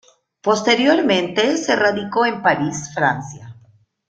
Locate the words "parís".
2.41-2.89